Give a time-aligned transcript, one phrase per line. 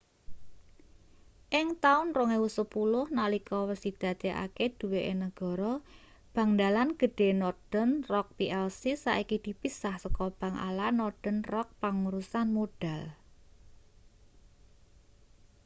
[1.59, 5.73] ing taun 2010 nalika wis didadekake duweke negara
[6.35, 13.01] bank dalan gedhe northern rock plc saiki dipisah saka 'bank ala' northern rock pangurusan modal